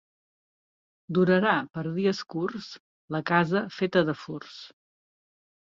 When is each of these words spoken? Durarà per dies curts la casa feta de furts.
Durarà 1.17 1.53
per 1.75 1.83
dies 1.99 2.21
curts 2.35 2.71
la 3.17 3.21
casa 3.33 3.65
feta 3.79 4.07
de 4.09 4.21
furts. 4.23 4.61